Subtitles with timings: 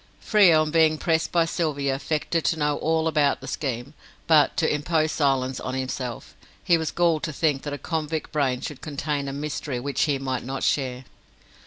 [0.19, 3.93] Frere, on being pressed by Sylvia, affected to know all about the scheme,
[4.25, 6.35] but to impose silence on himself.
[6.63, 10.17] He was galled to think that a convict brain should contain a mystery which he
[10.17, 11.03] might not share.